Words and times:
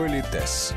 Политес. 0.00 0.72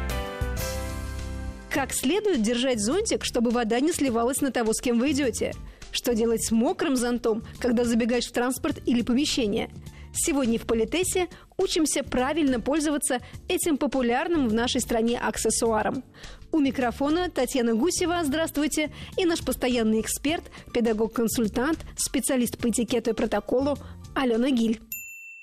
Как 1.69 1.93
следует 1.93 2.41
держать 2.41 2.81
зонтик, 2.81 3.23
чтобы 3.23 3.51
вода 3.51 3.79
не 3.79 3.93
сливалась 3.93 4.41
на 4.41 4.51
того, 4.51 4.73
с 4.73 4.81
кем 4.81 4.99
вы 4.99 5.11
идете? 5.11 5.53
Что 5.93 6.13
делать 6.13 6.43
с 6.43 6.51
мокрым 6.51 6.97
зонтом, 6.97 7.41
когда 7.59 7.85
забегаешь 7.85 8.27
в 8.27 8.33
транспорт 8.33 8.79
или 8.85 9.01
помещение? 9.01 9.69
Сегодня 10.13 10.59
в 10.59 10.63
Политесе 10.63 11.29
учимся 11.57 12.03
правильно 12.03 12.59
пользоваться 12.59 13.19
этим 13.47 13.77
популярным 13.77 14.49
в 14.49 14.53
нашей 14.53 14.81
стране 14.81 15.17
аксессуаром. 15.17 16.03
У 16.51 16.59
микрофона 16.59 17.29
Татьяна 17.29 17.75
Гусева, 17.75 18.25
здравствуйте, 18.25 18.91
и 19.17 19.23
наш 19.23 19.39
постоянный 19.39 20.01
эксперт, 20.01 20.43
педагог-консультант, 20.73 21.79
специалист 21.95 22.57
по 22.57 22.69
этикету 22.69 23.11
и 23.11 23.13
протоколу 23.13 23.77
Алена 24.15 24.49
Гиль. 24.49 24.81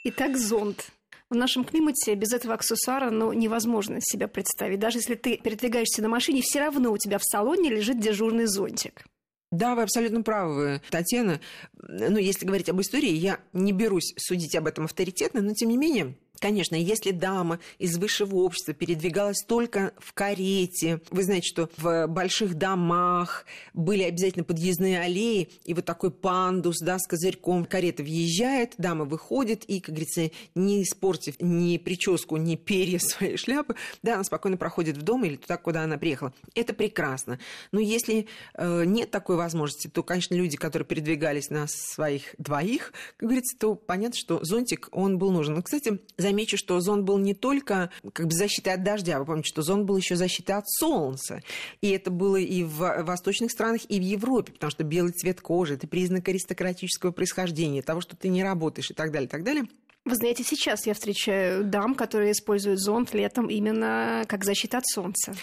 Итак, 0.05 0.37
зонт. 0.37 0.91
В 1.31 1.37
нашем 1.37 1.65
климате 1.65 2.17
без 2.17 2.33
этого 2.33 2.55
аксессуара 2.55 3.11
ну, 3.11 3.33
невозможно 3.33 3.99
себя 4.01 4.27
представить. 4.27 4.81
Даже 4.81 4.99
если 4.99 5.15
ты 5.15 5.37
передвигаешься 5.37 6.03
на 6.03 6.09
машине, 6.09 6.43
все 6.43 6.59
равно 6.59 6.91
у 6.91 6.99
тебя 6.99 7.19
в 7.19 7.25
салоне 7.25 7.71
лежит 7.71 8.01
дежурный 8.01 8.47
зонтик. 8.47 9.05
Да, 9.53 9.77
вы 9.77 9.83
абсолютно 9.83 10.23
правы, 10.23 10.81
Татьяна. 10.91 11.41
Ну, 11.75 12.19
если 12.19 12.47
говорить 12.47 12.69
об 12.69 12.81
истории, 12.81 13.11
я 13.11 13.41
не 13.53 13.73
берусь 13.73 14.13
судить 14.17 14.57
об 14.57 14.67
этом 14.67 14.85
авторитетно, 14.85 15.41
но 15.41 15.55
тем 15.55 15.69
не 15.69 15.77
менее 15.77 16.17
Конечно, 16.41 16.75
если 16.75 17.11
дама 17.11 17.61
из 17.79 17.99
высшего 17.99 18.37
общества 18.37 18.73
передвигалась 18.73 19.45
только 19.47 19.93
в 19.99 20.15
карете, 20.15 21.03
вы 21.11 21.23
знаете, 21.23 21.47
что 21.47 21.69
в 21.77 22.07
больших 22.07 22.55
домах 22.55 23.45
были 23.75 24.03
обязательно 24.05 24.45
подъездные 24.45 25.01
аллеи, 25.01 25.51
и 25.67 25.75
вот 25.75 25.85
такой 25.85 26.11
пандус, 26.11 26.79
да, 26.81 26.99
с 26.99 27.07
козырьком, 27.07 27.67
карета 27.67 28.03
въезжает, 28.03 28.73
дама 28.79 29.05
выходит, 29.05 29.65
и, 29.65 29.81
как 29.81 29.95
говорится, 29.95 30.31
не 30.55 30.83
испортив 30.83 31.35
ни 31.41 31.77
прическу, 31.77 32.39
ни 32.39 32.57
перья 32.57 32.99
своей 33.01 33.37
шляпы, 33.37 33.75
да, 34.03 34.15
она 34.15 34.25
спокойно 34.25 34.57
проходит 34.57 34.97
в 34.97 35.03
дом 35.03 35.27
или 35.27 35.37
туда, 35.37 35.59
куда 35.59 35.83
она 35.83 35.99
приехала. 35.99 36.33
Это 36.55 36.73
прекрасно. 36.73 37.39
Но 37.71 37.81
если 37.81 38.27
э, 38.55 38.85
нет 38.87 39.11
такой 39.11 39.37
возможности, 39.37 39.89
то, 39.89 40.03
конечно, 40.03 40.35
люди, 40.35 40.57
которые 40.57 40.87
передвигались 40.87 41.51
на 41.51 41.67
своих 41.69 42.35
двоих, 42.39 42.95
как 43.19 43.29
говорится, 43.29 43.59
то 43.59 43.75
понятно, 43.75 44.17
что 44.19 44.43
зонтик, 44.43 44.89
он 44.91 45.19
был 45.19 45.33
нужен. 45.33 45.55
Но, 45.57 45.63
кстати, 45.63 46.01
замечу, 46.31 46.57
что 46.57 46.81
зонт 46.81 47.05
был 47.05 47.19
не 47.19 47.35
только 47.35 47.91
как 48.13 48.27
бы 48.27 48.33
защитой 48.33 48.75
от 48.75 48.83
дождя, 48.83 49.19
вы 49.19 49.27
помните, 49.27 49.49
что 49.49 49.63
зонт 49.63 49.85
был 49.85 49.97
еще 49.97 50.17
защитой 50.17 50.53
от 50.53 50.69
солнца. 50.69 51.43
И 51.81 51.91
это 51.91 52.11
было 52.11 52.37
и 52.37 52.63
в 52.63 53.03
восточных 53.03 53.51
странах, 53.51 53.83
и 53.89 53.99
в 53.99 54.03
Европе, 54.03 54.53
потому 54.53 54.71
что 54.71 54.85
белый 54.85 55.13
цвет 55.13 55.41
кожи– 55.41 55.75
это 55.77 55.87
признак 55.87 56.29
аристократического 56.29 57.11
происхождения, 57.11 57.83
того, 57.83 58.01
что 58.01 58.17
ты 58.17 58.29
не 58.29 58.43
работаешь 58.43 58.91
и 58.91 58.95
так 58.95 59.11
далее, 59.11 59.27
и 59.27 59.31
так 59.31 59.45
далее. 59.45 59.65
Вы 60.05 60.15
знаете, 60.15 60.45
сейчас 60.45 60.87
я 60.87 60.95
встречаю 60.95 61.65
дам, 61.65 61.95
которые 61.95 62.33
используют 62.33 62.81
зонт 62.81 63.13
летом 63.13 63.49
именно 63.49 64.25
как 64.29 64.45
защита 64.45 64.79
от 64.79 64.87
солнца. 64.87 65.35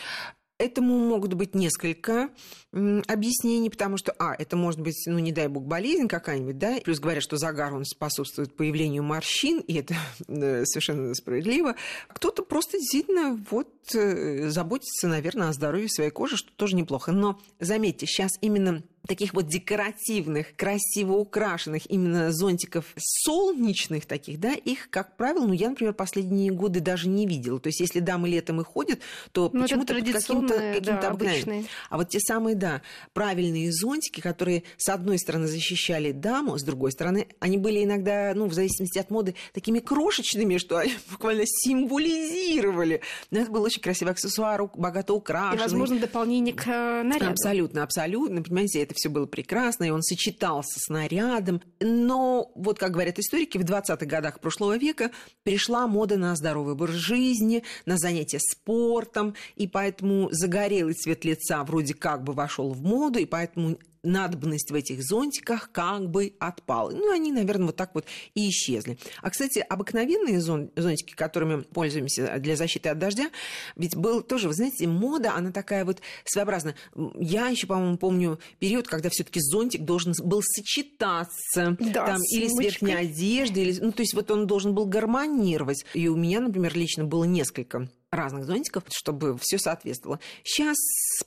Этому 0.60 0.98
могут 0.98 1.36
быть 1.36 1.54
несколько 1.54 2.30
объяснений, 2.72 3.70
потому 3.70 3.98
что, 3.98 4.12
а, 4.18 4.34
это 4.38 4.56
может 4.56 4.80
быть, 4.80 4.96
ну, 5.06 5.20
не 5.20 5.32
дай 5.32 5.48
бог, 5.48 5.66
болезнь 5.66 6.08
какая-нибудь, 6.08 6.58
да, 6.58 6.78
плюс 6.84 7.00
говорят, 7.00 7.22
что 7.22 7.38
загар, 7.38 7.74
он 7.74 7.86
способствует 7.86 8.56
появлению 8.56 9.04
морщин, 9.04 9.60
и 9.60 9.76
это 9.76 9.96
совершенно 10.66 11.14
справедливо. 11.14 11.76
Кто-то 12.08 12.42
просто 12.42 12.80
действительно 12.80 13.40
вот 13.52 13.70
э, 13.94 14.50
заботится, 14.50 15.08
наверное, 15.08 15.50
о 15.50 15.54
здоровье 15.54 15.90
своей 15.90 16.10
кожи, 16.10 16.38
что 16.38 16.52
тоже 16.52 16.76
неплохо. 16.76 17.12
Но 17.12 17.40
заметьте, 17.60 18.08
сейчас 18.08 18.32
именно 18.42 18.84
таких 19.08 19.34
вот 19.34 19.48
декоративных, 19.48 20.56
красиво 20.56 21.14
украшенных 21.14 21.90
именно 21.90 22.32
зонтиков 22.32 22.86
солнечных 22.98 24.06
таких, 24.06 24.40
да, 24.40 24.54
их, 24.54 24.90
как 24.90 25.16
правило, 25.16 25.48
ну, 25.48 25.54
я, 25.54 25.70
например, 25.70 25.94
последние 25.94 26.52
годы 26.52 26.80
даже 26.80 27.08
не 27.08 27.26
видела. 27.26 27.60
То 27.60 27.68
есть, 27.68 27.80
если 27.80 28.00
дамы 28.00 28.30
летом 28.30 28.62
и 28.62 28.64
ходят, 28.64 29.00
то 29.32 29.50
ну, 29.54 29.62
почему-то 29.62 29.96
каким-то 29.96 30.58
каким 30.58 31.00
да, 31.00 31.10
обычные. 31.10 31.66
А 31.90 31.98
вот 31.98 32.10
те 32.10 32.20
самые, 32.20 32.56
да, 32.56 32.82
правильные 33.14 33.72
зонтики, 33.72 34.22
которые, 34.22 34.64
с 34.78 34.90
одной 34.90 35.18
стороны, 35.20 35.48
защищали 35.48 36.12
даму, 36.12 36.58
с 36.58 36.64
другой 36.64 36.92
стороны, 36.92 37.28
они 37.40 37.58
были 37.58 37.84
иногда, 37.84 38.34
ну, 38.36 38.48
в 38.48 38.54
зависимости 38.54 39.00
от 39.00 39.10
моды, 39.10 39.36
такими 39.54 39.80
крошечными, 39.80 40.58
что 40.58 40.78
они 40.78 40.94
буквально 41.12 41.44
символизировали. 41.46 43.02
Но 43.32 43.40
это 43.40 43.52
был 43.52 43.64
очень 43.64 43.82
красивый 43.82 44.14
аксессуар, 44.14 44.70
богато 44.76 45.14
украшенный. 45.14 45.60
И, 45.60 45.62
возможно, 45.62 46.00
дополнение 46.00 46.54
к 46.54 46.68
э, 46.68 47.04
наряду. 47.04 47.32
Абсолютно, 47.32 47.84
абсолютно. 47.84 48.42
Понимаете, 48.44 48.82
это 48.82 48.94
все 48.98 49.10
было 49.10 49.26
прекрасно, 49.26 49.86
и 49.86 49.90
он 49.90 50.02
сочетался 50.02 50.80
с 50.80 50.90
нарядом. 50.90 51.62
Но, 51.80 52.52
вот 52.56 52.80
как 52.80 52.92
говорят 52.92 53.20
историки, 53.20 53.58
в 53.58 53.64
20-х 53.64 54.06
годах 54.06 54.40
прошлого 54.40 54.78
века 54.78 55.12
пришла 55.44 55.88
мода 55.88 56.18
на 56.18 56.36
здоровый 56.36 56.74
образ 56.74 56.96
жизни, 56.96 57.64
на 57.86 57.98
занятия 57.98 58.40
спортом, 58.40 59.36
и 59.56 59.68
поэтому 59.68 60.30
загорелый 60.32 60.94
цвет 60.94 61.24
лица 61.26 61.64
вроде 61.64 61.94
как 61.94 62.24
бы 62.24 62.34
вошел 62.34 62.74
в 62.74 62.82
моду, 62.82 63.20
и 63.20 63.26
поэтому 63.26 63.78
надобность 64.04 64.72
в 64.72 64.76
этих 64.76 65.04
зонтиках 65.04 65.72
как 65.72 66.10
бы 66.10 66.34
отпала. 66.40 66.92
Ну, 66.92 67.12
они, 67.12 67.32
наверное, 67.32 67.68
вот 67.68 67.76
так 67.76 67.94
вот 67.94 68.06
и 68.36 68.50
исчезли. 68.50 68.98
А, 69.22 69.30
кстати, 69.30 69.60
обыкновенные 69.60 70.40
зонтики, 70.40 71.14
которыми 71.14 71.62
пользуемся 71.62 72.38
для 72.40 72.56
защиты 72.56 72.90
от 72.90 73.00
дождя, 73.00 73.30
ведь 73.76 73.96
был 73.96 74.22
тоже, 74.22 74.48
вы 74.48 74.54
знаете, 74.54 74.88
мода, 74.88 75.34
она 75.36 75.52
такая 75.52 75.86
вот 75.86 76.02
своеобразная. 76.26 76.76
Я 77.16 77.48
еще, 77.48 77.68
по-моему, 77.68 77.98
помню 77.98 78.40
период, 78.60 78.88
когда 78.88 79.10
все 79.10 79.24
таки 79.24 79.40
зонтик 79.42 79.84
должен 79.84 80.14
был 80.24 80.42
сочетаться 80.44 81.78
да, 81.80 82.06
там, 82.06 82.20
с 82.20 82.34
или 82.34 82.48
с 82.48 82.60
верхней 82.60 82.96
одеждой, 82.96 83.64
или, 83.64 83.80
ну, 83.80 83.92
то 83.92 84.02
есть 84.02 84.14
вот 84.14 84.32
он 84.32 84.48
должен 84.48 84.74
был 84.74 84.86
гармонировать. 84.86 85.86
И 85.94 86.08
у 86.08 86.16
меня, 86.16 86.40
например, 86.40 86.76
лично 86.76 87.06
было 87.06 87.24
несколько 87.24 87.90
разных 88.12 88.46
зонтиков, 88.46 88.84
чтобы 88.90 89.38
все 89.40 89.58
соответствовало. 89.58 90.20
Сейчас, 90.44 90.78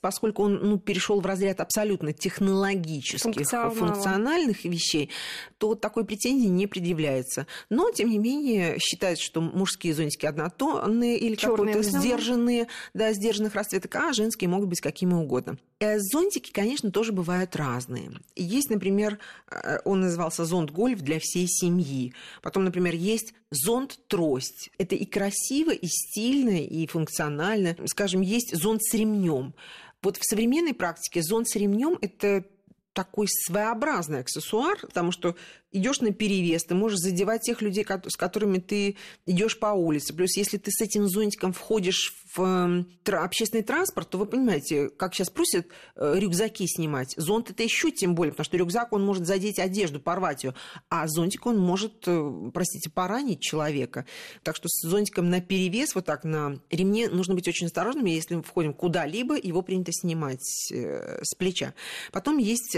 поскольку 0.00 0.44
он 0.44 0.60
ну, 0.62 0.78
перешел 0.78 1.20
в 1.20 1.26
разряд 1.26 1.60
абсолютно 1.60 2.12
технологических, 2.12 3.46
функциональных 3.74 4.64
вещей, 4.64 5.10
то 5.58 5.74
такой 5.74 6.04
претензии 6.04 6.48
не 6.48 6.66
предъявляется. 6.66 7.46
Но, 7.68 7.91
тем 7.91 8.08
не 8.10 8.18
менее, 8.18 8.78
считается, 8.78 9.24
что 9.24 9.41
мужские 9.41 9.94
зонтики 9.94 10.26
однотонные 10.26 11.18
или 11.18 11.34
какие-то 11.34 11.82
сдержанные, 11.82 12.68
да, 12.94 13.12
сдержанных 13.12 13.54
расцветок, 13.54 13.94
а 13.97 14.12
женские 14.12 14.48
могут 14.48 14.68
быть 14.68 14.80
какими 14.80 15.12
угодно. 15.12 15.58
Э, 15.82 15.98
зонтики, 15.98 16.52
конечно, 16.52 16.91
тоже 16.91 17.10
бывают 17.10 17.56
разные. 17.56 18.12
Есть, 18.36 18.68
например, 18.68 19.18
э, 19.50 19.78
он 19.86 20.00
назывался 20.00 20.44
зонт-гольф 20.44 21.00
для 21.00 21.18
всей 21.18 21.46
семьи. 21.48 22.12
Потом, 22.42 22.64
например, 22.64 22.94
есть 22.94 23.32
зонт-трость. 23.50 24.70
Это 24.76 24.94
и 24.94 25.06
красиво, 25.06 25.70
и 25.70 25.86
стильно, 25.86 26.62
и 26.62 26.86
функционально. 26.86 27.76
Скажем, 27.86 28.20
есть 28.20 28.54
зонт 28.54 28.82
с 28.84 28.92
ремнем. 28.92 29.54
Вот 30.02 30.18
в 30.18 30.24
современной 30.24 30.74
практике 30.74 31.22
зонт 31.22 31.48
с 31.48 31.56
ремнем 31.56 31.97
это 32.02 32.44
такой 32.92 33.28
своеобразный 33.28 34.20
аксессуар, 34.20 34.78
потому 34.80 35.12
что 35.12 35.34
идешь 35.72 36.00
на 36.00 36.12
перевес, 36.12 36.64
ты 36.64 36.75
можешь 36.75 36.98
задевать 36.98 37.42
тех 37.42 37.62
людей, 37.62 37.84
с 37.84 38.16
которыми 38.16 38.58
ты 38.58 38.97
идешь 39.26 39.58
по 39.58 39.69
улице. 39.69 40.14
Плюс, 40.14 40.36
если 40.36 40.58
ты 40.58 40.70
с 40.70 40.81
этим 40.81 41.08
зонтиком 41.08 41.53
входишь 41.53 42.14
в 42.34 42.42
эм, 42.42 42.92
общественный 43.06 43.62
транспорт, 43.62 44.10
то 44.10 44.19
вы 44.19 44.26
понимаете, 44.26 44.88
как 44.88 45.14
сейчас 45.14 45.30
просят 45.30 45.69
э, 45.97 46.14
рюкзаки 46.16 46.66
снимать. 46.66 47.14
Зонт 47.16 47.50
это 47.50 47.62
еще 47.62 47.91
тем 47.91 48.14
более, 48.14 48.32
потому 48.32 48.44
что 48.44 48.56
рюкзак, 48.56 48.92
он 48.92 49.04
может 49.04 49.26
задеть 49.26 49.59
одежду, 49.59 50.00
порвать 50.00 50.44
ее, 50.44 50.54
а 50.88 51.06
зонтик, 51.06 51.47
он 51.47 51.59
может, 51.59 52.04
э, 52.06 52.50
простите, 52.53 52.91
поранить 52.91 53.41
человека. 53.41 54.06
Так 54.42 54.56
что 54.56 54.69
с 54.69 54.88
зонтиком 54.88 55.30
на 55.30 55.41
перевес, 55.41 55.94
вот 55.94 56.04
так 56.04 56.25
на 56.25 56.60
ремне, 56.70 57.09
нужно 57.09 57.34
быть 57.34 57.48
очень 57.48 57.66
осторожными. 57.66 58.10
Если 58.10 58.36
мы 58.36 58.42
входим 58.42 58.75
куда-либо, 58.75 59.36
его 59.36 59.62
принято 59.62 59.92
снимать 59.92 60.70
э, 60.72 61.20
с 61.22 61.34
плеча. 61.34 61.75
Потом 62.12 62.38
есть 62.38 62.76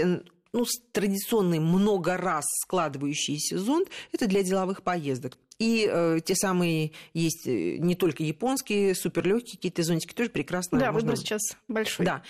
ну, 0.53 0.65
традиционный 0.91 1.59
много 1.59 2.15
раз 2.15 2.45
складывающийся 2.61 3.57
зонт– 3.57 3.89
это 4.11 4.27
для 4.27 4.43
деловых 4.43 4.83
поездок. 4.83 5.37
И 5.59 5.87
э, 5.89 6.19
те 6.23 6.35
самые 6.35 6.91
есть 7.13 7.47
э, 7.47 7.77
не 7.77 7.95
только 7.95 8.23
японские, 8.23 8.95
суперлегкие 8.95 9.55
какие-то 9.55 9.83
зонтики, 9.83 10.13
тоже 10.13 10.29
прекрасно. 10.29 10.79
Да, 10.79 10.91
можно... 10.91 11.11
выбор 11.11 11.17
сейчас 11.17 11.41
большой. 11.67 12.05
Да. 12.05 12.23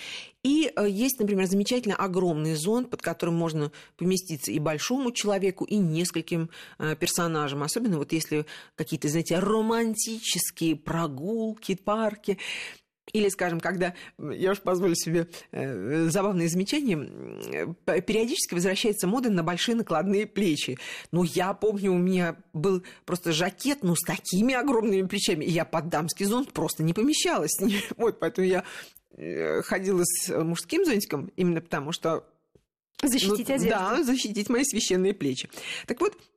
И 0.44 0.72
э, 0.75 0.88
есть, 0.90 1.20
например, 1.20 1.48
замечательно 1.48 1.96
огромный 1.96 2.54
зонт, 2.56 2.90
под 2.90 3.02
которым 3.02 3.36
можно 3.36 3.72
поместиться 3.98 4.52
и 4.52 4.60
большому 4.60 5.12
человеку, 5.12 5.64
и 5.64 5.78
нескольким 5.78 6.50
э, 6.80 6.96
персонажам. 6.96 7.64
Особенно 7.64 7.98
вот 7.98 8.12
если 8.12 8.46
какие-то, 8.75 9.08
знаете, 9.08 9.40
романтические 9.40 10.75
прогулки, 10.75 11.75
парки. 11.75 12.38
Или, 13.13 13.30
скажем, 13.30 13.60
когда, 13.60 13.94
я 14.18 14.51
уж 14.51 14.60
позволю 14.60 14.95
себе 14.95 15.27
э, 15.51 16.07
забавное 16.10 16.48
замечание, 16.48 17.75
э, 17.86 18.01
периодически 18.01 18.56
возвращается 18.56 19.06
мода 19.06 19.30
на 19.30 19.44
большие 19.44 19.75
накладные 19.75 20.25
плечи. 20.25 20.80
Ну, 21.12 21.24
я 21.24 21.54
помню, 21.54 21.94
у 21.94 21.98
меня 21.98 22.36
был 22.54 22.83
просто 23.06 23.31
жакет, 23.31 23.80
ну, 23.83 23.95
с 23.95 24.01
такими 24.01 24.56
огромными 24.56 25.07
плечами, 25.07 25.45
и 25.45 25.51
я 25.51 25.63
под 25.63 25.89
дамский 25.89 26.25
зонт 26.25 26.51
просто 26.54 26.81
не 26.83 26.94
помещалась. 26.94 27.51
Вот, 27.98 28.19
поэтому 28.19 28.48
я 28.48 28.63
э, 29.15 29.62
ходила 29.62 30.01
с 30.04 30.30
мужским 30.44 30.83
зонтиком, 30.83 31.31
именно 31.36 31.62
потому 31.62 31.92
что... 31.92 32.25
Защитить 33.01 33.50
ну, 33.50 33.56
одежду. 33.56 33.69
Да, 33.69 34.04
защитить 34.04 34.50
мои 34.50 34.63
священные 34.63 35.13
плечи. 35.13 35.50
Так 35.86 36.01
вот, 36.01 36.15
Э, 36.15 36.33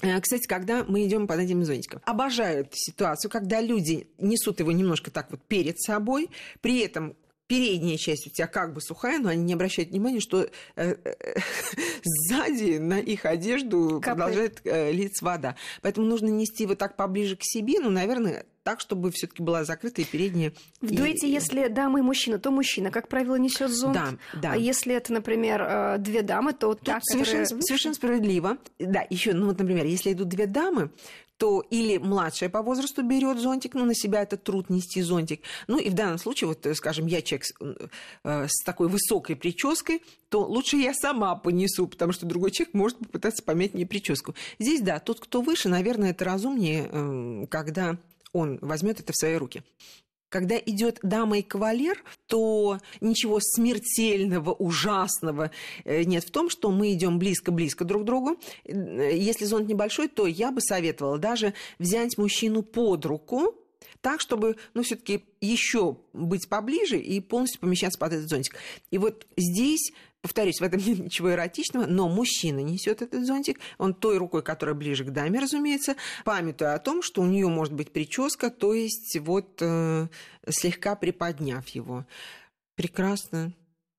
кстати, 0.00 0.46
когда 0.46 0.84
мы 0.84 1.06
идем 1.06 1.26
под 1.26 1.40
этим 1.40 1.64
зонтиком. 1.64 2.00
Обожаю 2.04 2.60
эту 2.60 2.76
ситуацию, 2.76 3.30
когда 3.30 3.60
люди 3.60 4.08
несут 4.18 4.60
его 4.60 4.72
немножко 4.72 5.10
так 5.10 5.30
вот 5.30 5.42
перед 5.42 5.80
собой, 5.80 6.30
при 6.60 6.80
этом 6.80 7.16
передняя 7.48 7.96
часть 7.96 8.26
у 8.26 8.30
тебя 8.30 8.46
как 8.46 8.74
бы 8.74 8.80
сухая, 8.80 9.18
но 9.18 9.30
они 9.30 9.42
не 9.42 9.54
обращают 9.54 9.90
внимания, 9.90 10.20
что 10.20 10.42
э, 10.42 10.48
э, 10.76 11.14
сзади 12.04 12.76
на 12.76 13.00
их 13.00 13.24
одежду 13.24 14.00
Капает. 14.02 14.04
продолжает 14.04 14.60
э, 14.64 14.92
литься 14.92 15.24
вода. 15.24 15.56
Поэтому 15.82 16.06
нужно 16.06 16.28
нести 16.28 16.64
его 16.64 16.74
так 16.74 16.96
поближе 16.96 17.36
к 17.36 17.42
себе, 17.42 17.80
ну, 17.80 17.90
наверное, 17.90 18.44
так, 18.68 18.80
чтобы 18.80 19.10
все-таки 19.12 19.42
была 19.42 19.64
закрыта 19.64 20.02
и 20.02 20.04
передняя. 20.04 20.52
В 20.82 20.94
дуэте, 20.94 21.26
и... 21.26 21.30
если 21.30 21.68
дама 21.68 22.00
и 22.00 22.02
мужчина, 22.02 22.38
то 22.38 22.50
мужчина, 22.50 22.90
как 22.90 23.08
правило, 23.08 23.36
несет 23.36 23.70
зонт. 23.70 23.94
Да, 23.94 24.10
да. 24.34 24.52
А 24.52 24.56
если 24.58 24.94
это, 24.94 25.10
например, 25.10 25.96
две 26.00 26.20
дамы, 26.20 26.52
то 26.52 26.74
та, 26.74 26.98
совершенно, 27.00 27.44
которая... 27.44 27.62
совершенно 27.62 27.94
справедливо. 27.94 28.58
Да, 28.78 29.06
еще, 29.08 29.32
ну 29.32 29.46
вот, 29.46 29.58
например, 29.58 29.86
если 29.86 30.12
идут 30.12 30.28
две 30.28 30.46
дамы, 30.46 30.90
то 31.38 31.64
или 31.70 31.96
младшая 31.98 32.50
по 32.50 32.62
возрасту 32.62 33.02
берет 33.02 33.38
зонтик, 33.38 33.74
ну, 33.74 33.86
на 33.86 33.94
себя 33.94 34.22
это 34.22 34.36
труд 34.36 34.68
нести 34.68 35.00
зонтик. 35.00 35.40
Ну, 35.66 35.78
и 35.78 35.88
в 35.88 35.94
данном 35.94 36.18
случае, 36.18 36.48
вот, 36.48 36.66
скажем, 36.76 37.06
я 37.06 37.22
человек 37.22 37.46
с, 37.46 37.54
э, 38.24 38.48
с 38.48 38.64
такой 38.64 38.88
высокой 38.88 39.36
прической, 39.36 40.02
то 40.28 40.44
лучше 40.44 40.76
я 40.76 40.92
сама 40.92 41.36
понесу, 41.36 41.86
потому 41.86 42.12
что 42.12 42.26
другой 42.26 42.50
человек 42.50 42.74
может 42.74 42.98
попытаться 42.98 43.42
помять 43.42 43.72
мне 43.72 43.86
прическу. 43.86 44.34
Здесь, 44.58 44.80
да, 44.80 44.98
тот, 44.98 45.20
кто 45.20 45.40
выше, 45.40 45.68
наверное, 45.68 46.10
это 46.10 46.24
разумнее, 46.24 46.88
э, 46.90 47.46
когда 47.48 47.96
он 48.32 48.58
возьмет 48.60 49.00
это 49.00 49.12
в 49.12 49.16
свои 49.16 49.36
руки. 49.36 49.62
Когда 50.28 50.58
идет 50.58 50.98
дама 51.02 51.38
и 51.38 51.42
кавалер, 51.42 52.02
то 52.26 52.78
ничего 53.00 53.38
смертельного, 53.40 54.52
ужасного 54.52 55.50
э, 55.84 56.02
нет 56.02 56.24
в 56.24 56.30
том, 56.30 56.50
что 56.50 56.70
мы 56.70 56.92
идем 56.92 57.18
близко-близко 57.18 57.84
друг 57.84 58.02
к 58.02 58.04
другу. 58.04 58.36
Если 58.66 59.46
зонт 59.46 59.68
небольшой, 59.68 60.08
то 60.08 60.26
я 60.26 60.50
бы 60.50 60.60
советовала 60.60 61.18
даже 61.18 61.54
взять 61.78 62.18
мужчину 62.18 62.62
под 62.62 63.06
руку, 63.06 63.54
так, 64.02 64.20
чтобы, 64.20 64.56
ну, 64.74 64.82
все-таки 64.82 65.24
еще 65.40 65.96
быть 66.12 66.48
поближе 66.48 66.98
и 66.98 67.20
полностью 67.20 67.60
помещаться 67.60 67.98
под 67.98 68.12
этот 68.12 68.28
зонтик. 68.28 68.54
И 68.90 68.98
вот 68.98 69.26
здесь 69.36 69.92
Повторюсь, 70.20 70.60
в 70.60 70.64
этом 70.64 70.80
нет 70.80 70.98
ничего 70.98 71.32
эротичного, 71.32 71.86
но 71.86 72.08
мужчина 72.08 72.58
несет 72.58 73.02
этот 73.02 73.24
зонтик, 73.24 73.60
он 73.78 73.94
той 73.94 74.18
рукой, 74.18 74.42
которая 74.42 74.74
ближе 74.74 75.04
к 75.04 75.10
даме, 75.10 75.38
разумеется, 75.38 75.94
памятуя 76.24 76.74
о 76.74 76.78
том, 76.80 77.02
что 77.02 77.22
у 77.22 77.26
нее 77.26 77.48
может 77.48 77.72
быть 77.72 77.92
прическа, 77.92 78.50
то 78.50 78.74
есть 78.74 79.16
вот 79.20 79.58
э, 79.60 80.08
слегка 80.48 80.96
приподняв 80.96 81.68
его. 81.68 82.04
Прекрасно. 82.74 83.52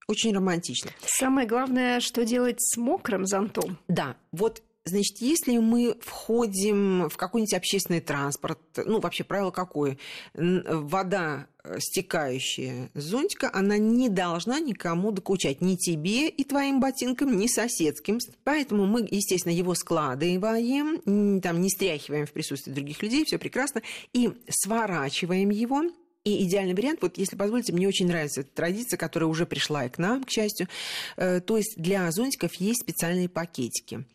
Очень 0.08 0.34
романтично. 0.34 0.92
Самое 1.06 1.48
главное, 1.48 2.00
что 2.00 2.26
делать 2.26 2.58
с 2.60 2.78
мокрым 2.78 3.26
зонтом. 3.26 3.78
Да, 3.88 4.18
вот 4.32 4.64
Значит, 4.86 5.18
если 5.20 5.58
мы 5.58 5.98
входим 6.02 7.10
в 7.10 7.18
какой-нибудь 7.18 7.54
общественный 7.54 8.02
транспорт, 8.02 8.60
ну, 8.76 9.00
вообще 9.00 9.24
правило 9.24 9.52
какое? 9.52 9.98
Вода, 10.34 11.48
э, 11.59 11.59
стекающая 11.80 12.90
зонтика, 12.94 13.50
она 13.54 13.78
не 13.78 14.10
должна 14.10 14.60
никому 14.60 15.12
докучать. 15.12 15.62
Ни 15.62 15.76
тебе 15.76 16.30
и 16.30 16.44
твоим 16.44 16.80
ботинкам, 16.80 17.38
ни 17.38 17.48
соседским. 17.48 18.20
Поэтому 18.44 18.86
мы, 18.86 19.08
естественно, 19.10 19.54
его 19.54 19.76
складываем, 19.76 21.42
там, 21.42 21.62
не 21.62 21.70
стряхиваем 21.70 22.26
в 22.26 22.32
присутствии 22.32 22.72
других 22.72 23.02
людей, 23.04 23.26
все 23.26 23.38
прекрасно, 23.38 23.82
и 24.14 24.32
сворачиваем 24.50 25.50
его 25.50 25.84
и 26.26 26.44
идеальный 26.44 26.74
вариант, 26.74 27.00
вот 27.02 27.18
если 27.18 27.38
позволите, 27.38 27.72
мне 27.72 27.88
очень 27.88 28.08
нравится 28.08 28.42
эта 28.42 28.50
традиция, 28.54 28.98
которая 28.98 29.30
уже 29.30 29.46
пришла 29.46 29.86
и 29.86 29.90
к 29.90 29.98
нам, 29.98 30.26
к 30.26 30.30
счастью. 30.30 30.68
Э, 31.16 31.40
то 31.40 31.56
есть 31.56 31.76
для 31.78 32.12
зонтиков 32.12 32.54
есть 32.56 32.82
специальные 32.82 33.30
пакетики. 33.30 34.06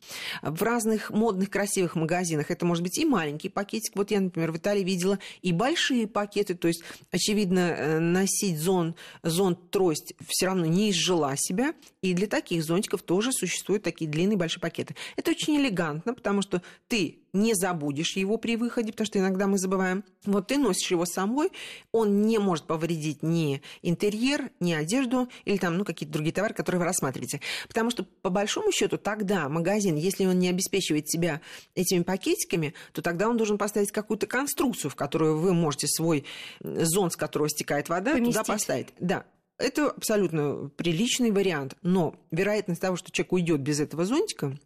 В 0.42 0.62
разных 0.62 1.10
модных, 1.10 1.48
красивых 1.48 1.96
магазинах 1.96 2.50
это 2.50 2.66
может 2.66 2.82
быть 2.82 2.98
и 2.98 3.06
маленький 3.06 3.48
пакетик. 3.48 3.96
Вот 3.96 4.10
я, 4.10 4.20
например, 4.20 4.52
в 4.52 4.58
Италии 4.58 4.84
видела 4.84 5.18
и 5.40 5.52
большие 5.52 6.06
пакеты. 6.06 6.54
То 6.54 6.68
есть, 6.68 6.82
очевидно, 7.10 7.74
э, 7.74 7.98
носить 8.00 8.58
зонт, 8.58 8.96
зонт 9.22 9.70
трость 9.70 10.14
все 10.28 10.46
равно 10.46 10.66
не 10.66 10.90
изжила 10.90 11.34
себя. 11.38 11.74
И 12.02 12.12
для 12.12 12.26
таких 12.26 12.64
зонтиков 12.64 13.00
тоже 13.00 13.32
существуют 13.32 13.82
такие 13.82 14.10
длинные 14.10 14.36
большие 14.36 14.60
пакеты. 14.60 14.94
Это 15.16 15.30
очень 15.30 15.56
элегантно, 15.56 16.12
потому 16.12 16.42
что 16.42 16.60
ты 16.86 17.20
не 17.34 17.54
забудешь 17.54 18.16
его 18.16 18.38
при 18.38 18.56
выходе, 18.56 18.92
потому 18.92 19.06
что 19.06 19.18
иногда 19.18 19.46
мы 19.46 19.58
забываем. 19.58 20.04
Вот 20.24 20.46
ты 20.46 20.56
носишь 20.56 20.90
его 20.90 21.04
с 21.04 21.12
собой, 21.12 21.50
он 21.92 22.03
не 22.04 22.38
может 22.38 22.66
повредить 22.66 23.22
ни 23.22 23.62
интерьер, 23.82 24.50
ни 24.60 24.72
одежду 24.72 25.28
или 25.44 25.56
там, 25.56 25.78
ну, 25.78 25.84
какие-то 25.84 26.12
другие 26.12 26.32
товары, 26.32 26.54
которые 26.54 26.80
вы 26.80 26.84
рассматриваете. 26.86 27.40
Потому 27.68 27.90
что, 27.90 28.04
по 28.22 28.30
большому 28.30 28.72
счету, 28.72 28.98
тогда 28.98 29.48
магазин, 29.48 29.96
если 29.96 30.26
он 30.26 30.38
не 30.38 30.48
обеспечивает 30.48 31.08
себя 31.08 31.40
этими 31.74 32.02
пакетиками, 32.02 32.74
то 32.92 33.02
тогда 33.02 33.28
он 33.28 33.36
должен 33.36 33.58
поставить 33.58 33.92
какую-то 33.92 34.26
конструкцию, 34.26 34.90
в 34.90 34.96
которую 34.96 35.38
вы 35.38 35.54
можете 35.54 35.86
свой 35.86 36.24
зон, 36.62 37.10
с 37.10 37.16
которого 37.16 37.48
стекает 37.48 37.88
вода, 37.88 38.12
Поместить. 38.12 38.34
туда 38.34 38.44
поставить. 38.44 38.88
Да, 38.98 39.24
это 39.58 39.90
абсолютно 39.90 40.70
приличный 40.76 41.30
вариант, 41.30 41.76
но 41.82 42.16
вероятность 42.30 42.80
того, 42.80 42.96
что 42.96 43.10
человек 43.12 43.32
уйдет 43.32 43.60
без 43.60 43.80
этого 43.80 44.04
зонтика, 44.04 44.56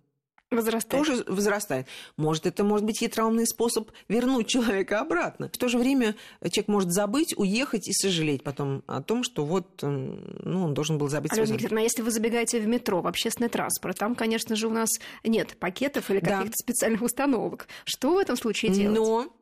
Возрастает. 0.50 1.06
Тоже 1.06 1.24
возрастает. 1.26 1.86
Может, 2.16 2.46
это 2.46 2.64
может 2.64 2.86
быть 2.86 2.98
хитроумный 2.98 3.46
способ 3.46 3.90
вернуть 4.08 4.46
человека 4.46 5.00
обратно. 5.00 5.50
В 5.52 5.58
то 5.58 5.68
же 5.68 5.76
время 5.76 6.14
человек 6.40 6.68
может 6.68 6.90
забыть, 6.90 7.34
уехать 7.36 7.86
и 7.86 7.92
сожалеть 7.92 8.42
потом 8.42 8.82
о 8.86 9.02
том, 9.02 9.24
что 9.24 9.44
вот 9.44 9.66
ну, 9.82 10.64
он 10.64 10.72
должен 10.72 10.96
был 10.96 11.08
забыть. 11.08 11.32
Алена 11.32 11.52
Викторовна, 11.52 11.80
а 11.80 11.82
если 11.82 12.00
вы 12.00 12.10
забегаете 12.10 12.60
в 12.60 12.66
метро, 12.66 13.02
в 13.02 13.06
общественный 13.06 13.50
транспорт, 13.50 13.98
там, 13.98 14.14
конечно 14.14 14.56
же, 14.56 14.68
у 14.68 14.70
нас 14.70 14.88
нет 15.22 15.56
пакетов 15.58 16.10
или 16.10 16.20
каких-то 16.20 16.46
да. 16.46 16.56
специальных 16.56 17.02
установок. 17.02 17.68
Что 17.84 18.14
в 18.14 18.18
этом 18.18 18.36
случае 18.36 18.72
делать? 18.72 18.98
Но 18.98 19.37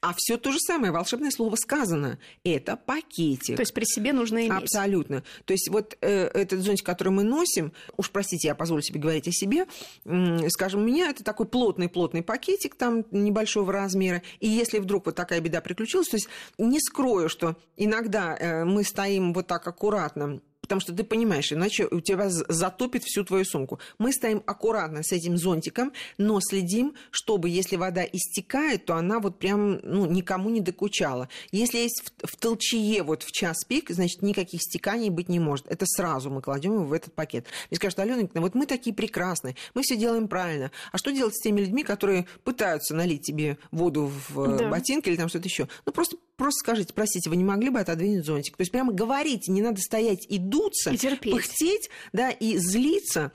а 0.00 0.14
все 0.16 0.36
то 0.36 0.52
же 0.52 0.58
самое, 0.58 0.92
волшебное 0.92 1.30
слово 1.30 1.56
сказано. 1.56 2.18
Это 2.44 2.76
пакетик. 2.76 3.56
То 3.56 3.62
есть 3.62 3.74
при 3.74 3.84
себе 3.84 4.12
нужно 4.12 4.46
иметь. 4.46 4.62
Абсолютно. 4.62 5.22
То 5.44 5.52
есть 5.52 5.68
вот 5.68 5.96
э, 6.00 6.26
этот 6.26 6.60
зонтик, 6.60 6.86
который 6.86 7.10
мы 7.10 7.22
носим, 7.22 7.72
уж 7.96 8.10
простите, 8.10 8.48
я 8.48 8.54
позволю 8.54 8.82
себе 8.82 9.00
говорить 9.00 9.28
о 9.28 9.32
себе, 9.32 9.66
э, 10.04 10.48
скажем, 10.48 10.80
у 10.80 10.84
меня 10.84 11.10
это 11.10 11.24
такой 11.24 11.46
плотный-плотный 11.46 12.22
пакетик 12.22 12.74
там 12.74 13.04
небольшого 13.10 13.72
размера. 13.72 14.22
И 14.38 14.48
если 14.48 14.78
вдруг 14.78 15.06
вот 15.06 15.14
такая 15.14 15.40
беда 15.40 15.60
приключилась, 15.60 16.08
то 16.08 16.16
есть 16.16 16.28
не 16.58 16.80
скрою, 16.80 17.28
что 17.28 17.56
иногда 17.76 18.36
э, 18.36 18.64
мы 18.64 18.84
стоим 18.84 19.32
вот 19.32 19.46
так 19.46 19.66
аккуратно 19.66 20.40
потому 20.70 20.82
что 20.82 20.94
ты 20.94 21.02
понимаешь, 21.02 21.52
иначе 21.52 21.88
у 21.90 22.00
тебя 22.00 22.30
затопит 22.30 23.02
всю 23.02 23.24
твою 23.24 23.44
сумку. 23.44 23.80
Мы 23.98 24.12
стоим 24.12 24.40
аккуратно 24.46 25.02
с 25.02 25.10
этим 25.10 25.36
зонтиком, 25.36 25.92
но 26.16 26.38
следим, 26.40 26.94
чтобы, 27.10 27.48
если 27.48 27.74
вода 27.74 28.04
истекает, 28.04 28.84
то 28.84 28.94
она 28.94 29.18
вот 29.18 29.40
прям 29.40 29.80
ну, 29.82 30.06
никому 30.06 30.48
не 30.48 30.60
докучала. 30.60 31.28
Если 31.50 31.78
есть 31.78 32.04
в, 32.22 32.28
в 32.28 32.36
толчье 32.36 33.02
вот 33.02 33.24
в 33.24 33.32
час 33.32 33.64
пик, 33.64 33.90
значит, 33.90 34.22
никаких 34.22 34.62
стеканий 34.62 35.10
быть 35.10 35.28
не 35.28 35.40
может. 35.40 35.66
Это 35.66 35.86
сразу 35.86 36.30
мы 36.30 36.40
кладем 36.40 36.74
его 36.74 36.84
в 36.84 36.92
этот 36.92 37.14
пакет. 37.14 37.46
И 37.70 37.74
скажут, 37.74 37.98
Алена 37.98 38.28
вот 38.34 38.54
мы 38.54 38.64
такие 38.66 38.94
прекрасные, 38.94 39.56
мы 39.74 39.82
все 39.82 39.96
делаем 39.96 40.28
правильно. 40.28 40.70
А 40.92 40.98
что 40.98 41.10
делать 41.10 41.34
с 41.34 41.42
теми 41.42 41.62
людьми, 41.62 41.82
которые 41.82 42.26
пытаются 42.44 42.94
налить 42.94 43.22
тебе 43.22 43.58
воду 43.72 44.12
в 44.28 44.56
да. 44.56 44.68
ботинки 44.68 45.08
или 45.08 45.16
там 45.16 45.28
что-то 45.28 45.48
еще? 45.48 45.66
Ну, 45.84 45.90
просто 45.90 46.16
просто 46.40 46.60
скажите, 46.60 46.94
простите, 46.94 47.28
вы 47.28 47.36
не 47.36 47.44
могли 47.44 47.68
бы 47.68 47.80
отодвинуть 47.80 48.24
зонтик? 48.24 48.56
То 48.56 48.62
есть 48.62 48.72
прямо 48.72 48.94
говорите, 48.94 49.52
не 49.52 49.60
надо 49.60 49.78
стоять 49.78 50.24
и 50.26 50.38
дуться, 50.38 50.90
и 50.90 50.96
терпеть. 50.96 51.32
пыхтеть, 51.34 51.90
да, 52.14 52.30
и 52.30 52.56
злиться. 52.56 53.32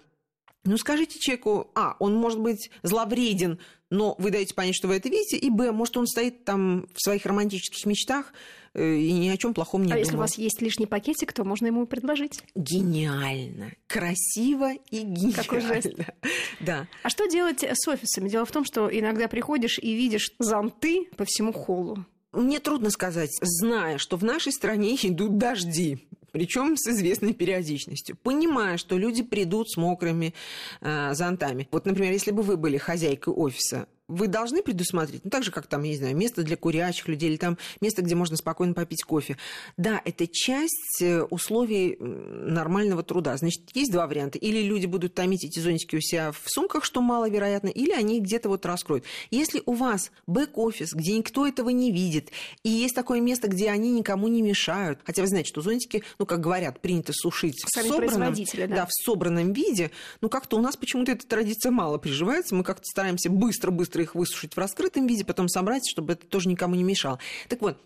Ну, 0.64 0.76
скажите 0.80 1.20
человеку, 1.20 1.70
а, 1.76 1.96
он 2.00 2.16
может 2.16 2.40
быть 2.40 2.72
зловреден, 2.82 3.60
но 3.92 4.16
вы 4.18 4.32
даете 4.32 4.56
понять, 4.56 4.76
что 4.76 4.88
вы 4.88 4.96
это 4.96 5.08
видите, 5.08 5.38
и 5.38 5.52
б, 5.52 5.72
может, 5.72 5.96
он 5.98 6.08
стоит 6.08 6.46
там 6.46 6.88
в 6.96 7.00
своих 7.00 7.28
романтических 7.28 7.86
мечтах 7.86 8.34
э, 8.74 8.96
и 8.96 9.12
ни 9.12 9.30
о 9.30 9.38
чем 9.38 9.54
плохом 9.54 9.84
не 9.84 9.92
а 9.92 9.94
думал. 9.94 9.98
А 9.98 10.00
если 10.00 10.16
у 10.16 10.20
вас 10.20 10.38
есть 10.40 10.60
лишний 10.64 10.88
пакетик, 10.88 11.32
то 11.32 11.44
можно 11.44 11.68
ему 11.68 11.86
предложить. 11.86 12.42
Гениально. 12.56 13.74
Красиво 13.86 14.74
и 14.90 15.02
гениально. 15.02 15.44
Какой 15.44 15.62
жест. 15.62 15.94
Да. 16.60 16.88
А 17.04 17.10
что 17.10 17.28
делать 17.28 17.64
с 17.64 17.88
офисами? 17.88 18.30
Дело 18.30 18.46
в 18.46 18.52
том, 18.52 18.66
что 18.66 18.90
иногда 18.90 19.28
приходишь 19.28 19.78
и 19.78 19.94
видишь 19.94 20.32
зонты 20.40 21.08
по 21.16 21.26
всему 21.26 21.54
холлу. 21.54 22.04
Мне 22.36 22.60
трудно 22.60 22.90
сказать, 22.90 23.32
зная, 23.42 23.98
что 23.98 24.18
в 24.18 24.24
нашей 24.24 24.52
стране 24.52 24.96
идут 25.02 25.38
дожди, 25.38 26.06
причем 26.34 26.76
с 26.76 26.86
известной 26.86 27.34
периодичностью, 27.34 28.18
понимая, 28.22 28.78
что 28.78 28.98
люди 28.98 29.24
придут 29.24 29.72
с 29.72 29.78
мокрыми 29.78 30.34
э, 30.82 31.14
зонтами. 31.14 31.70
Вот, 31.72 31.86
например, 31.86 32.12
если 32.12 32.32
бы 32.32 32.44
вы 32.44 32.58
были 32.58 32.78
хозяйкой 32.78 33.34
офиса, 33.34 33.88
вы 34.08 34.28
должны 34.28 34.62
предусмотреть, 34.62 35.24
ну, 35.24 35.30
так 35.30 35.44
же, 35.44 35.52
как 35.52 35.68
там, 35.68 35.84
я 35.84 35.92
не 35.92 35.98
знаю, 35.98 36.16
место 36.16 36.44
для 36.44 36.58
курящих 36.58 37.08
людей 37.08 37.30
или 37.30 37.38
там 37.38 37.58
место, 37.82 38.02
где 38.02 38.16
можно 38.16 38.38
спокойно 38.38 38.74
попить 38.74 39.04
кофе. 39.04 39.38
Да, 39.78 40.02
это 40.06 40.28
часть 40.28 41.02
э, 41.02 41.24
условий 41.24 41.98
нормального 42.00 43.04
труда. 43.04 43.36
Значит, 43.38 43.64
есть 43.74 43.92
два 43.92 44.08
варианта. 44.08 44.38
Или 44.38 44.62
люди 44.62 44.86
будут 44.86 45.16
томить 45.16 45.44
эти 45.44 45.60
зонтики 45.60 45.96
у 45.96 46.02
себя 46.02 46.32
в 46.32 46.44
сумках, 46.46 46.86
что 46.86 47.02
маловероятно, 47.02 47.70
или 47.70 47.92
они 47.92 48.22
где-то 48.22 48.50
вот 48.50 48.66
раскроют. 48.66 49.06
Если 49.32 49.62
у 49.66 49.74
вас 49.74 50.12
бэк-офис, 50.28 50.94
где 50.94 51.18
никто 51.18 51.48
этого 51.48 51.70
не 51.70 51.92
видит, 51.92 52.32
и 52.64 52.70
есть 52.70 52.96
такое 52.96 53.22
место, 53.22 53.48
где 53.48 53.70
они 53.70 53.92
никому 53.92 54.28
не 54.28 54.42
мешают, 54.42 55.00
хотя 55.04 55.22
вы 55.24 55.28
знаете, 55.28 55.50
что 55.50 55.62
зонтики, 55.62 56.04
ну, 56.20 56.26
как 56.26 56.42
говорят, 56.42 56.80
принято 56.80 57.12
сушить 57.14 57.64
Сами 57.68 57.88
в 57.88 57.90
собранном, 57.90 58.34
да. 58.34 58.68
да, 58.68 58.86
в 58.86 58.92
собранном 58.92 59.54
виде, 59.54 59.92
ну, 60.22 60.30
как-то 60.30 60.58
у 60.58 60.62
нас 60.62 60.78
почему-то 60.78 61.12
эта 61.12 61.26
традиция 61.28 61.72
мало 61.72 61.98
приживается, 61.98 62.56
мы 62.56 62.64
как-то 62.64 62.86
стараемся 62.86 63.30
быстро-быстро 63.30 63.95
их 64.04 64.16
высушить 64.16 64.56
в 64.56 64.58
раскрытом 64.58 65.08
виде, 65.08 65.26
потом 65.26 65.48
собрать, 65.48 65.88
чтобы 65.90 66.14
это 66.14 66.26
тоже 66.28 66.50
никому 66.50 66.76
не 66.76 66.84
мешало. 66.84 67.20
Так 67.50 67.62
вот, 67.62 67.78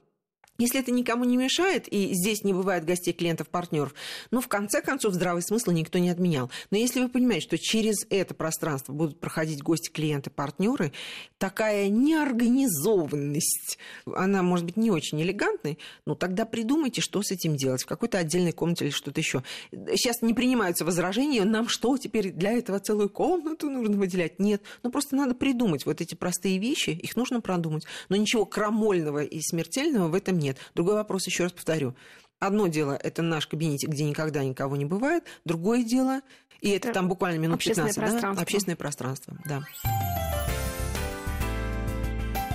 если 0.60 0.80
это 0.82 0.92
никому 0.92 1.24
не 1.24 1.38
мешает, 1.38 1.88
и 1.88 2.14
здесь 2.14 2.44
не 2.44 2.54
бывает 2.54 2.86
гостей, 2.86 3.14
клиентов, 3.14 3.48
партнеров, 3.48 3.96
ну, 4.30 4.42
в 4.42 4.48
конце 4.48 4.82
концов, 4.82 5.14
здравый 5.14 5.42
смысл 5.42 5.72
никто 5.72 5.98
не 6.00 6.10
отменял. 6.10 6.52
Но 6.70 6.78
если 6.78 7.00
вы 7.00 7.08
понимаете, 7.08 7.48
что 7.48 7.58
через 7.58 8.06
это 8.10 8.36
пространство 8.36 8.92
будут 8.92 9.20
проходить 9.20 9.64
гости, 9.64 9.90
клиенты, 9.90 10.30
партнеры, 10.30 10.92
такая 11.38 11.88
неорганизованность, 11.88 13.80
она 14.06 14.44
может 14.44 14.66
быть 14.66 14.76
не 14.76 14.92
очень 14.92 15.22
элегантной, 15.22 15.80
ну, 16.06 16.16
тогда 16.16 16.46
придумайте, 16.46 17.00
что 17.00 17.24
с 17.24 17.32
этим 17.32 17.56
делать, 17.56 17.84
в 17.84 17.88
какой-то 17.88 18.18
отдельной 18.18 18.52
комнате 18.52 18.86
или 18.86 18.92
что-то 18.92 19.22
еще. 19.22 19.44
Сейчас 19.72 20.22
не 20.22 20.34
принимаются 20.34 20.84
возражения, 20.84 21.46
нам 21.46 21.70
что, 21.70 21.98
теперь 21.98 22.32
для 22.32 22.52
этого 22.52 22.80
целую 22.80 23.10
комнату 23.10 23.70
нужно 23.70 23.96
выделять? 23.96 24.40
Нет, 24.40 24.62
ну, 24.84 24.92
просто 24.92 25.16
надо 25.16 25.36
придумать 25.36 25.86
вот 25.86 26.02
эти 26.02 26.16
простые 26.16 26.58
вещи, 26.58 26.90
их 26.90 27.16
нужно 27.16 27.40
продумать. 27.40 27.86
Но 28.10 28.18
ничего 28.18 28.46
крамольного 28.46 29.24
и 29.24 29.40
смертельного 29.40 30.10
в 30.10 30.14
этом 30.14 30.38
нет 30.38 30.49
нет. 30.50 30.58
Другой 30.76 30.96
вопрос, 30.96 31.26
еще 31.28 31.44
раз 31.44 31.52
повторю. 31.52 31.96
Одно 32.40 32.68
дело– 32.68 32.98
это 33.04 33.22
наш 33.22 33.48
кабинетик, 33.48 33.90
где 33.90 34.06
никогда 34.06 34.44
никого 34.44 34.76
не 34.76 34.86
бывает. 34.86 35.24
Другое 35.46 35.84
дело, 35.84 36.22
и 36.62 36.70
это, 36.70 36.90
это 36.90 36.96
там 36.96 37.10
буквально 37.10 37.40
минут 37.40 37.56
общественное 37.56 37.94
15, 37.94 38.12
пространство. 38.12 38.36
да? 38.36 38.42
Общественное 38.42 38.76
пространство, 38.76 39.38
да. 39.46 39.64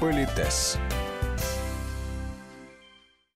Политес. 0.00 0.78